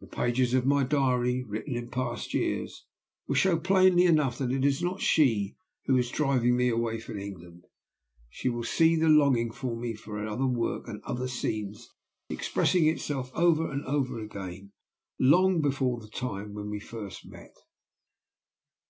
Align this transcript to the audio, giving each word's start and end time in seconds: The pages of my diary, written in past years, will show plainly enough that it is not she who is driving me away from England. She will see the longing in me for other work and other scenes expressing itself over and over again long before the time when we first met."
The 0.00 0.06
pages 0.06 0.52
of 0.52 0.66
my 0.66 0.84
diary, 0.84 1.46
written 1.48 1.76
in 1.76 1.88
past 1.88 2.34
years, 2.34 2.84
will 3.26 3.36
show 3.36 3.56
plainly 3.58 4.04
enough 4.04 4.36
that 4.36 4.52
it 4.52 4.66
is 4.66 4.82
not 4.82 5.00
she 5.00 5.56
who 5.86 5.96
is 5.96 6.10
driving 6.10 6.58
me 6.58 6.68
away 6.68 7.00
from 7.00 7.18
England. 7.18 7.64
She 8.28 8.50
will 8.50 8.64
see 8.64 8.96
the 8.96 9.08
longing 9.08 9.50
in 9.62 9.80
me 9.80 9.94
for 9.94 10.26
other 10.26 10.46
work 10.46 10.88
and 10.88 11.00
other 11.04 11.26
scenes 11.26 11.88
expressing 12.28 12.86
itself 12.86 13.30
over 13.34 13.70
and 13.70 13.82
over 13.86 14.18
again 14.18 14.72
long 15.18 15.62
before 15.62 16.00
the 16.00 16.10
time 16.10 16.52
when 16.52 16.68
we 16.68 16.78
first 16.78 17.24
met." 17.24 17.56